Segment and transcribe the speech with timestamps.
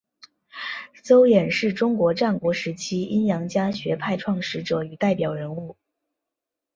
[1.03, 5.77] 邹衍是中国战国时期阴阳家学派创始者与代表人物。